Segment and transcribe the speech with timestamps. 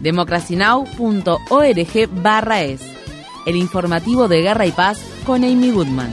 [0.00, 2.82] democracynow.org barra es.
[3.46, 6.12] El informativo de Guerra y Paz con Amy Goodman.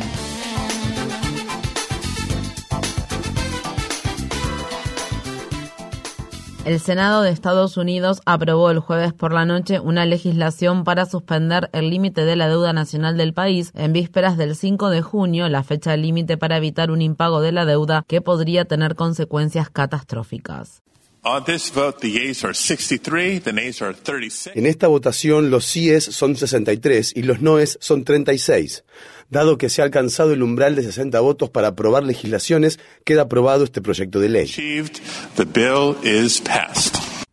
[6.65, 11.69] El Senado de Estados Unidos aprobó el jueves por la noche una legislación para suspender
[11.73, 15.63] el límite de la deuda nacional del país en vísperas del 5 de junio, la
[15.63, 20.83] fecha límite para evitar un impago de la deuda que podría tener consecuencias catastróficas.
[24.55, 28.83] En esta votación los síes son 63 y los noes son 36.
[29.29, 33.63] Dado que se ha alcanzado el umbral de 60 votos para aprobar legislaciones, queda aprobado
[33.63, 34.47] este proyecto de ley.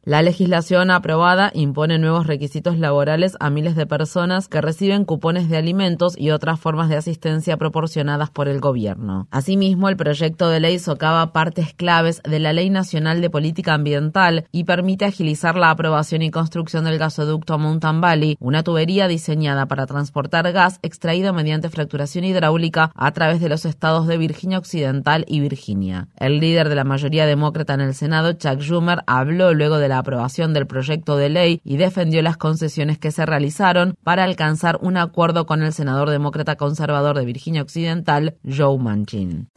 [0.03, 5.59] La legislación aprobada impone nuevos requisitos laborales a miles de personas que reciben cupones de
[5.59, 9.29] alimentos y otras formas de asistencia proporcionadas por el gobierno.
[9.31, 14.47] Asimismo, el proyecto de ley socava partes claves de la Ley Nacional de Política Ambiental
[14.53, 19.85] y permite agilizar la aprobación y construcción del gasoducto Mountain Valley, una tubería diseñada para
[19.85, 25.41] transportar gas extraído mediante fracturación hidráulica a través de los estados de Virginia Occidental y
[25.41, 26.09] Virginia.
[26.17, 29.98] El líder de la mayoría demócrata en el Senado, Chuck Schumer, habló luego de la
[29.98, 34.96] aprobación del proyecto de ley y defendió las concesiones que se realizaron para alcanzar un
[34.96, 39.48] acuerdo con el senador demócrata conservador de Virginia Occidental, Joe Manchin.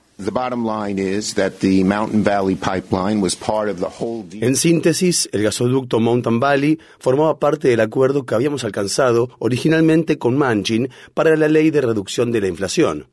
[4.41, 10.37] En síntesis, el gasoducto Mountain Valley formaba parte del acuerdo que habíamos alcanzado originalmente con
[10.37, 13.07] Manchin para la ley de reducción de la inflación.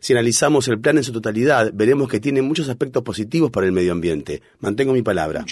[0.00, 3.72] Si analizamos el plan en su totalidad, veremos que tiene muchos aspectos positivos para el
[3.72, 4.42] medio ambiente.
[4.60, 5.44] Mantengo mi palabra.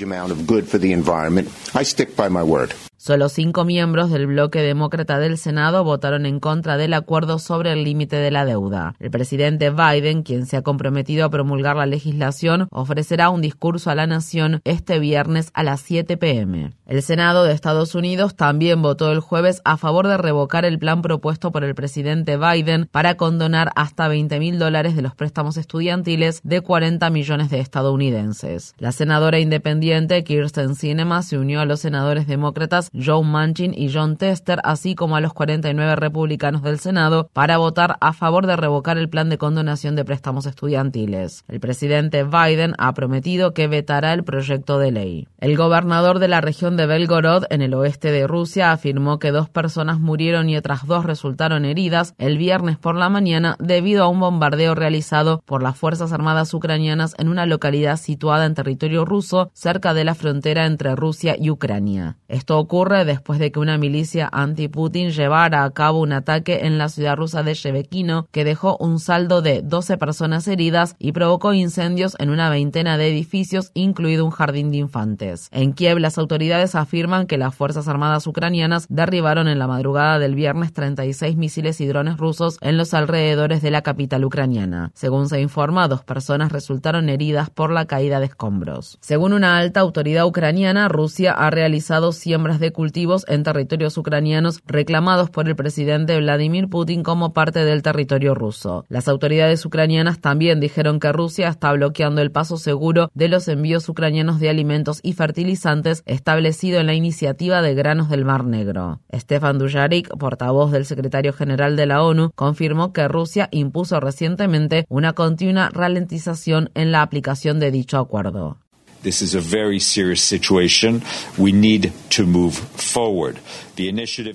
[2.96, 7.84] Solo cinco miembros del bloque demócrata del Senado votaron en contra del acuerdo sobre el
[7.84, 8.94] límite de la deuda.
[9.00, 13.94] El presidente Biden, quien se ha comprometido a promulgar la legislación, ofrecerá un discurso a
[13.94, 16.72] la nación este viernes a las 7 pm.
[16.86, 21.02] El Senado de Estados Unidos también votó el jueves a favor de revocar el plan
[21.02, 26.40] propuesto por el presidente Biden para condonar hasta 20 mil dólares de los préstamos estudiantiles
[26.44, 28.74] de 40 millones de estadounidenses.
[28.78, 34.16] La senadora independiente Kirsten Sinema se unió a los senadores demócratas Joe Manchin y John
[34.16, 38.98] Tester, así como a los 49 republicanos del Senado, para votar a favor de revocar
[38.98, 41.44] el plan de condonación de préstamos estudiantiles.
[41.48, 45.28] El presidente Biden ha prometido que vetará el proyecto de ley.
[45.38, 49.48] El gobernador de la región de Belgorod, en el oeste de Rusia, afirmó que dos
[49.48, 54.20] personas murieron y otras dos resultaron heridas el viernes por la mañana debido a un
[54.20, 59.94] bombardeo realizado por las Fuerzas Armadas ucranianas en una localidad situada en territorio ruso cerca
[59.94, 62.16] de la frontera entre Rusia y Ucrania.
[62.28, 66.88] Esto ocurre después de que una milicia anti-Putin llevara a cabo un ataque en la
[66.88, 72.16] ciudad rusa de Shevekino que dejó un saldo de 12 personas heridas y provocó incendios
[72.18, 75.48] en una veintena de edificios, incluido un jardín de infantes.
[75.52, 80.34] En Kiev, las autoridades afirman que las Fuerzas Armadas ucranianas derribaron en la madrugada del
[80.34, 84.90] viernes 36 misiles y drones rusos en los alrededores de la capital ucraniana.
[84.94, 88.98] Según se informa, dos personas resultaron heridas por la caída de escombros.
[89.00, 95.30] Según una alta autoridad ucraniana, Rusia ha realizado siembras de cultivos en territorios ucranianos reclamados
[95.30, 98.84] por el presidente Vladimir Putin como parte del territorio ruso.
[98.88, 103.88] Las autoridades ucranianas también dijeron que Rusia está bloqueando el paso seguro de los envíos
[103.88, 109.00] ucranianos de alimentos y fertilizantes establecido en la iniciativa de granos del Mar Negro.
[109.12, 115.12] Stefan Dujarric, portavoz del secretario general de la ONU, confirmó que Rusia impuso recientemente una
[115.12, 118.58] continua ralentización en la aplicación de dicho acuerdo.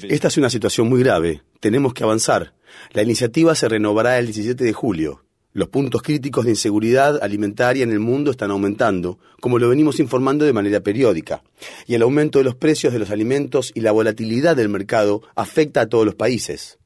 [0.10, 1.42] Esta es una situación muy grave.
[1.60, 2.54] Tenemos que avanzar.
[2.92, 5.24] La iniciativa se renovará el 17 de julio.
[5.52, 10.46] Los puntos críticos de inseguridad alimentaria en el mundo están aumentando, como lo venimos informando
[10.46, 11.44] de manera periódica,
[11.88, 15.82] y el aumento de los precios de los alimentos y la volatilidad del mercado afecta
[15.82, 16.78] a todos los países.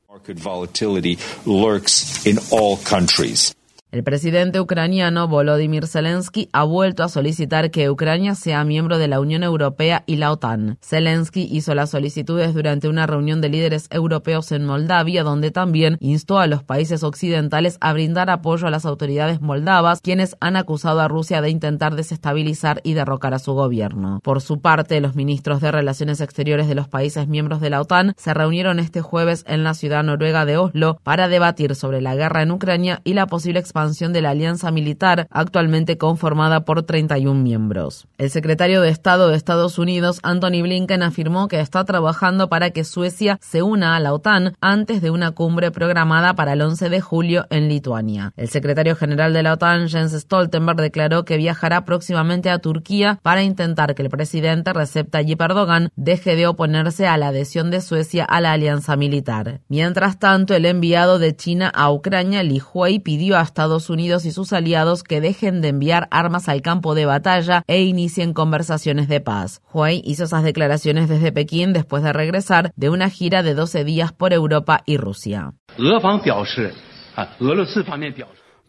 [3.93, 9.19] El presidente ucraniano Volodymyr Zelensky ha vuelto a solicitar que Ucrania sea miembro de la
[9.19, 10.79] Unión Europea y la OTAN.
[10.81, 16.39] Zelensky hizo las solicitudes durante una reunión de líderes europeos en Moldavia, donde también instó
[16.39, 21.07] a los países occidentales a brindar apoyo a las autoridades moldavas, quienes han acusado a
[21.07, 24.21] Rusia de intentar desestabilizar y derrocar a su gobierno.
[24.23, 28.15] Por su parte, los ministros de Relaciones Exteriores de los países miembros de la OTAN
[28.17, 32.41] se reunieron este jueves en la ciudad noruega de Oslo para debatir sobre la guerra
[32.41, 38.07] en Ucrania y la posible expansión de la alianza militar actualmente conformada por 31 miembros.
[38.17, 42.85] El secretario de Estado de Estados Unidos, Anthony Blinken, afirmó que está trabajando para que
[42.85, 47.01] Suecia se una a la OTAN antes de una cumbre programada para el 11 de
[47.01, 48.31] julio en Lituania.
[48.37, 53.43] El secretario general de la OTAN, Jens Stoltenberg, declaró que viajará próximamente a Turquía para
[53.43, 58.23] intentar que el presidente Recep Tayyip Erdogan deje de oponerse a la adhesión de Suecia
[58.23, 59.59] a la alianza militar.
[59.67, 64.31] Mientras tanto, el enviado de China a Ucrania, Li Huey, pidió a Estados Unidos y
[64.31, 69.19] sus aliados que dejen de enviar armas al campo de batalla e inicien conversaciones de
[69.19, 69.61] paz.
[69.73, 74.13] Huey hizo esas declaraciones desde Pekín después de regresar de una gira de 12 días
[74.13, 75.53] por Europa y Rusia.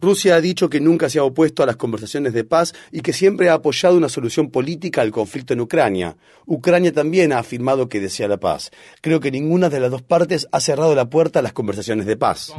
[0.01, 3.13] Rusia ha dicho que nunca se ha opuesto a las conversaciones de paz y que
[3.13, 6.17] siempre ha apoyado una solución política al conflicto en Ucrania.
[6.45, 8.71] Ucrania también ha afirmado que desea la paz.
[9.01, 12.17] Creo que ninguna de las dos partes ha cerrado la puerta a las conversaciones de
[12.17, 12.53] paz.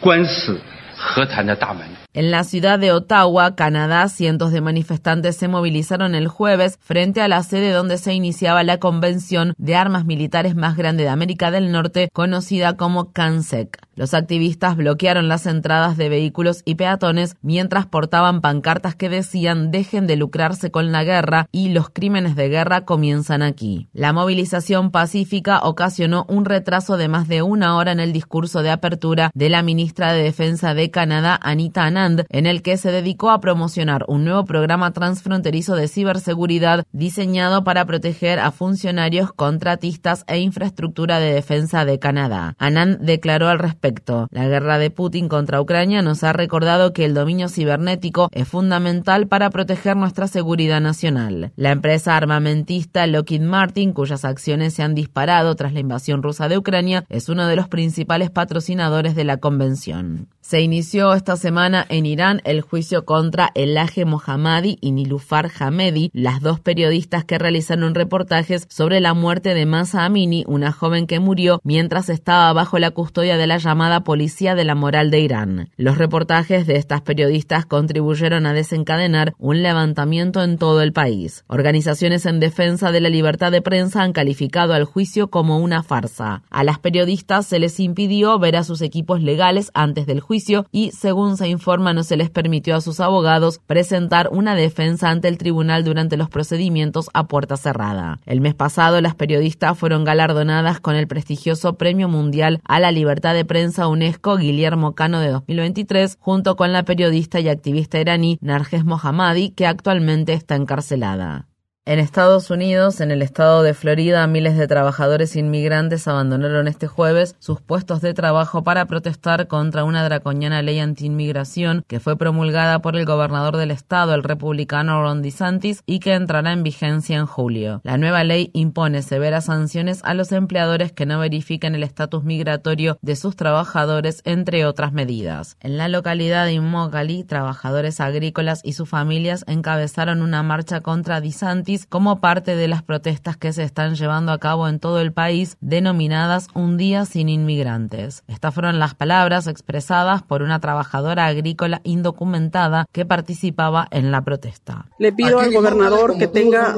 [0.00, 0.60] 关死
[0.96, 1.86] 和谈的大门。
[2.14, 7.42] En la ciudad de Ottawa, Canadá, cientos de manifestantes se movilizaron el jueves frente a la
[7.42, 12.08] sede donde se iniciaba la convención de armas militares más grande de América del Norte,
[12.14, 13.78] conocida como CANSEC.
[13.94, 20.06] Los activistas bloquearon las entradas de vehículos y peatones mientras portaban pancartas que decían dejen
[20.06, 23.88] de lucrarse con la guerra y los crímenes de guerra comienzan aquí.
[23.92, 28.70] La movilización pacífica ocasionó un retraso de más de una hora en el discurso de
[28.70, 33.30] apertura de la ministra de Defensa de Canadá, Anita Anand, en el que se dedicó
[33.30, 40.38] a promocionar un nuevo programa transfronterizo de ciberseguridad diseñado para proteger a funcionarios, contratistas e
[40.38, 42.54] infraestructura de defensa de Canadá.
[42.58, 47.14] Anand declaró al respecto la guerra de Putin contra Ucrania nos ha recordado que el
[47.14, 51.52] dominio cibernético es fundamental para proteger nuestra seguridad nacional.
[51.56, 56.58] La empresa armamentista Lockheed Martin, cuyas acciones se han disparado tras la invasión rusa de
[56.58, 60.28] Ucrania, es uno de los principales patrocinadores de la convención.
[60.40, 66.40] Se inició esta semana en Irán el juicio contra Elaje Mohammadi y Nilufar Hamedi, las
[66.40, 71.60] dos periodistas que realizaron reportajes sobre la muerte de Masa Amini, una joven que murió
[71.64, 75.70] mientras estaba bajo la custodia de la llamada Policía de la Moral de Irán.
[75.76, 81.44] Los reportajes de estas periodistas contribuyeron a desencadenar un levantamiento en todo el país.
[81.46, 86.42] Organizaciones en defensa de la libertad de prensa han calificado al juicio como una farsa.
[86.50, 90.90] A las periodistas se les impidió ver a sus equipos legales antes del juicio y,
[90.90, 95.38] según se informa, no se les permitió a sus abogados presentar una defensa ante el
[95.38, 98.20] tribunal durante los procedimientos a puerta cerrada.
[98.26, 103.34] El mes pasado, las periodistas fueron galardonadas con el prestigioso Premio Mundial a la Libertad
[103.34, 108.84] de Prensa UNESCO Guillermo Cano de 2023, junto con la periodista y activista iraní Narges
[108.84, 111.46] Mohammadi, que actualmente está encarcelada.
[111.88, 117.34] En Estados Unidos, en el estado de Florida, miles de trabajadores inmigrantes abandonaron este jueves
[117.38, 122.94] sus puestos de trabajo para protestar contra una draconiana ley antiinmigración que fue promulgada por
[122.94, 127.80] el gobernador del estado, el republicano Ron DeSantis, y que entrará en vigencia en julio.
[127.84, 132.98] La nueva ley impone severas sanciones a los empleadores que no verifiquen el estatus migratorio
[133.00, 135.56] de sus trabajadores, entre otras medidas.
[135.60, 141.77] En la localidad de Immokalee, trabajadores agrícolas y sus familias encabezaron una marcha contra DeSantis
[141.86, 145.56] como parte de las protestas que se están llevando a cabo en todo el país
[145.60, 148.22] denominadas Un Día sin Inmigrantes.
[148.28, 154.86] Estas fueron las palabras expresadas por una trabajadora agrícola indocumentada que participaba en la protesta.
[154.98, 156.74] Le pido al gobernador que tenga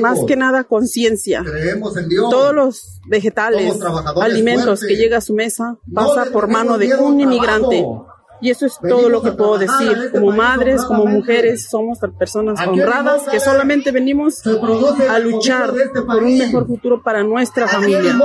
[0.00, 1.44] más que nada conciencia.
[2.30, 3.78] Todos los vegetales,
[4.20, 7.84] alimentos que llega a su mesa pasa por mano de un inmigrante.
[8.42, 10.10] Y eso es todo lo que puedo decir.
[10.10, 15.72] Como madres, como mujeres, somos personas honradas que solamente venimos a luchar
[16.06, 18.18] por un mejor futuro para nuestra familia.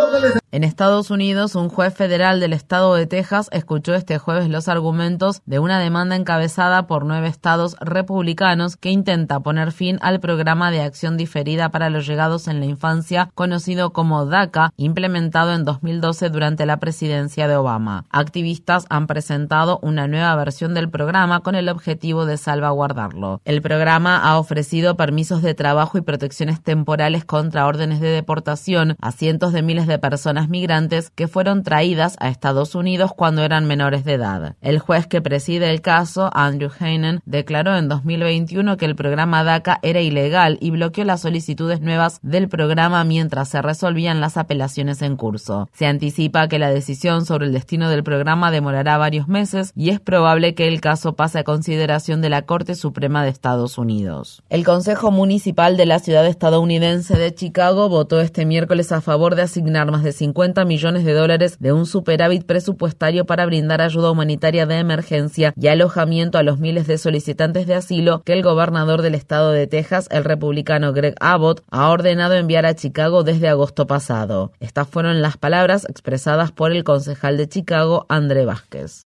[0.50, 5.42] En Estados Unidos, un juez federal del estado de Texas escuchó este jueves los argumentos
[5.46, 10.82] de una demanda encabezada por nueve estados republicanos que intenta poner fin al programa de
[10.82, 16.66] acción diferida para los llegados en la infancia conocido como DACA, implementado en 2012 durante
[16.66, 18.06] la presidencia de Obama.
[18.10, 23.42] Activistas han presentado una nueva versión del programa con el objetivo de salvaguardarlo.
[23.46, 29.12] El programa ha ofrecido permisos de trabajo y protecciones temporales contra órdenes de deportación a
[29.12, 34.04] cientos de miles de personas migrantes que fueron traídas a Estados Unidos cuando eran menores
[34.04, 34.56] de edad.
[34.62, 39.80] El juez que preside el caso, Andrew Heinen, declaró en 2021 que el programa DACA
[39.82, 45.16] era ilegal y bloqueó las solicitudes nuevas del programa mientras se resolvían las apelaciones en
[45.16, 45.70] curso.
[45.74, 49.97] Se anticipa que la decisión sobre el destino del programa demorará varios meses y es
[50.00, 54.44] probable que el caso pase a consideración de la Corte Suprema de Estados Unidos.
[54.50, 59.44] El Consejo Municipal de la ciudad estadounidense de Chicago votó este miércoles a favor de
[59.44, 64.66] asignar más de 50 millones de dólares de un superávit presupuestario para brindar ayuda humanitaria
[64.66, 69.16] de emergencia y alojamiento a los miles de solicitantes de asilo que el gobernador del
[69.16, 74.52] estado de Texas, el republicano Greg Abbott, ha ordenado enviar a Chicago desde agosto pasado.
[74.60, 79.06] Estas fueron las palabras expresadas por el concejal de Chicago, André Vázquez.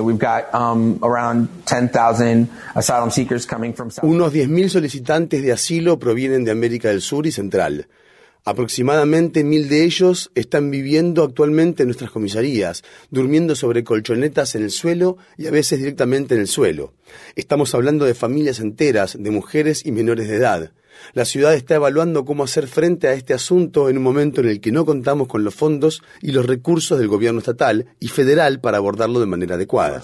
[0.00, 0.98] Um,
[4.02, 7.86] Unos 10.000 solicitantes de asilo provienen de América del Sur y Central.
[8.44, 14.72] Aproximadamente mil de ellos están viviendo actualmente en nuestras comisarías, durmiendo sobre colchonetas en el
[14.72, 16.92] suelo y a veces directamente en el suelo.
[17.36, 20.72] Estamos hablando de familias enteras, de mujeres y menores de edad.
[21.14, 24.60] La ciudad está evaluando cómo hacer frente a este asunto en un momento en el
[24.60, 28.78] que no contamos con los fondos y los recursos del gobierno estatal y federal para
[28.78, 30.02] abordarlo de manera adecuada.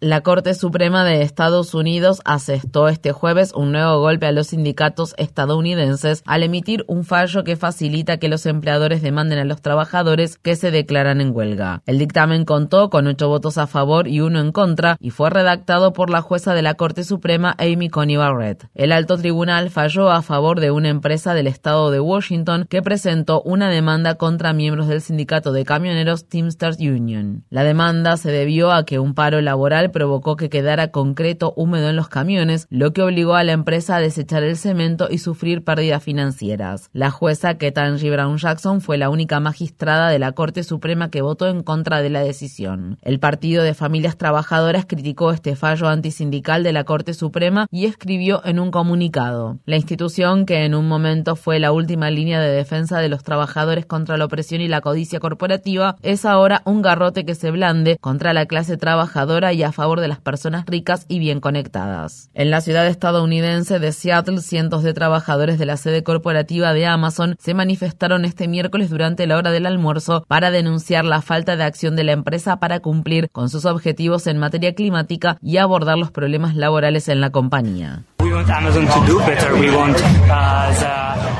[0.00, 5.14] La Corte Suprema de Estados Unidos asestó este jueves un nuevo golpe a los sindicatos
[5.18, 10.56] estadounidenses al emitir un fallo que facilita que los empleadores demanden a los trabajadores que
[10.56, 11.82] se declaran en huelga.
[11.86, 15.92] El dictamen contó con ocho votos a favor y uno en contra y fue redactado
[15.92, 18.68] por la jueza de la Corte Suprema Amy Coney Barrett.
[18.74, 23.40] El alto tribunal falló a favor de una empresa del estado de Washington que presentó
[23.42, 27.44] una demanda contra miembros del sindicato de camioneros Teamsters Union.
[27.48, 31.96] La demanda se debió a que un paro laboral provocó que quedara concreto húmedo en
[31.96, 36.02] los camiones, lo que obligó a la empresa a desechar el cemento y sufrir pérdidas
[36.02, 36.90] financieras.
[36.92, 41.48] La jueza Ketanji Brown Jackson fue la única magistrada de la Corte Suprema que votó
[41.48, 42.98] en contra de la decisión.
[43.02, 48.42] El Partido de Familias Trabajadoras criticó este fallo antisindical de la Corte Suprema y escribió
[48.44, 49.58] en un comunicado.
[49.64, 53.86] La institución, que en un momento fue la última línea de defensa de los trabajadores
[53.86, 58.32] contra la opresión y la codicia corporativa, es ahora un garrote que se blande contra
[58.32, 62.30] la clase trabajadora y a favor de las personas ricas y bien conectadas.
[62.32, 67.36] En la ciudad estadounidense de Seattle, cientos de trabajadores de la sede corporativa de Amazon
[67.38, 71.96] se manifestaron este miércoles durante la hora del almuerzo para denunciar la falta de acción
[71.96, 76.54] de la empresa para cumplir con sus objetivos en materia climática y abordar los problemas
[76.56, 78.04] laborales en la compañía.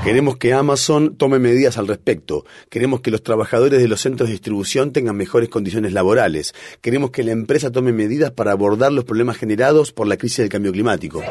[0.05, 2.45] Queremos que Amazon tome medidas al respecto.
[2.69, 6.55] Queremos que los trabajadores de los centros de distribución tengan mejores condiciones laborales.
[6.83, 10.51] Queremos que la empresa tome medidas para abordar los problemas generados por la crisis del
[10.51, 11.23] cambio climático.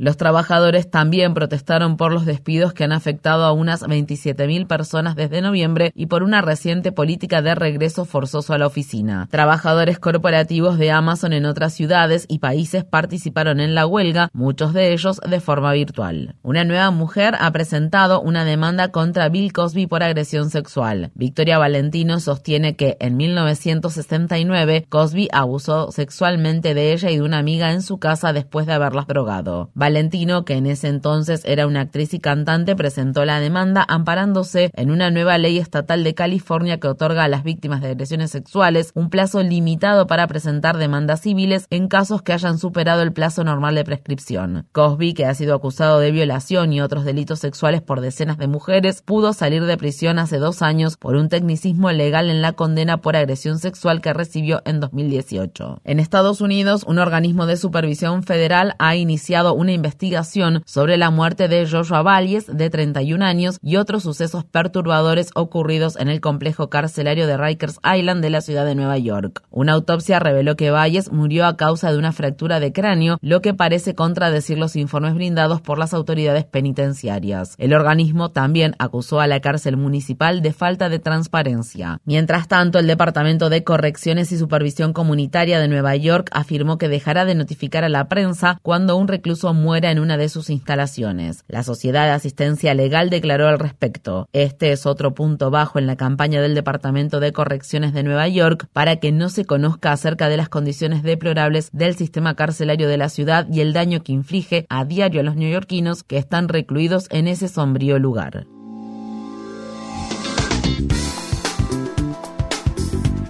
[0.00, 5.42] Los trabajadores también protestaron por los despidos que han afectado a unas 27.000 personas desde
[5.42, 9.26] noviembre y por una reciente política de regreso forzoso a la oficina.
[9.28, 14.92] Trabajadores corporativos de Amazon en otras ciudades y países participaron en la huelga, muchos de
[14.92, 16.36] ellos de forma virtual.
[16.42, 21.10] Una nueva mujer ha presentado una demanda contra Bill Cosby por agresión sexual.
[21.16, 27.72] Victoria Valentino sostiene que en 1969 Cosby abusó sexualmente de ella y de una amiga
[27.72, 29.70] en su casa después de haberlas drogado.
[29.88, 34.90] Valentino, que en ese entonces era una actriz y cantante, presentó la demanda amparándose en
[34.90, 39.08] una nueva ley estatal de California que otorga a las víctimas de agresiones sexuales un
[39.08, 43.84] plazo limitado para presentar demandas civiles en casos que hayan superado el plazo normal de
[43.84, 44.66] prescripción.
[44.72, 49.00] Cosby, que ha sido acusado de violación y otros delitos sexuales por decenas de mujeres,
[49.00, 53.16] pudo salir de prisión hace dos años por un tecnicismo legal en la condena por
[53.16, 55.80] agresión sexual que recibió en 2018.
[55.84, 61.48] En Estados Unidos, un organismo de supervisión federal ha iniciado una investigación sobre la muerte
[61.48, 67.26] de Joshua Valles, de 31 años, y otros sucesos perturbadores ocurridos en el complejo carcelario
[67.26, 69.42] de Rikers Island de la ciudad de Nueva York.
[69.50, 73.54] Una autopsia reveló que Valles murió a causa de una fractura de cráneo, lo que
[73.54, 77.54] parece contradecir los informes brindados por las autoridades penitenciarias.
[77.58, 82.00] El organismo también acusó a la cárcel municipal de falta de transparencia.
[82.04, 87.24] Mientras tanto, el Departamento de Correcciones y Supervisión Comunitaria de Nueva York afirmó que dejará
[87.24, 91.44] de notificar a la prensa cuando un recluso muera en una de sus instalaciones.
[91.46, 94.26] La Sociedad de Asistencia Legal declaró al respecto.
[94.32, 98.66] Este es otro punto bajo en la campaña del Departamento de Correcciones de Nueva York
[98.72, 103.10] para que no se conozca acerca de las condiciones deplorables del sistema carcelario de la
[103.10, 107.28] ciudad y el daño que inflige a diario a los neoyorquinos que están recluidos en
[107.28, 108.46] ese sombrío lugar.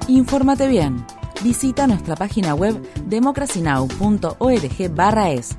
[0.06, 1.04] Infórmate bien.
[1.42, 5.58] Visita nuestra página web democracynow.org/es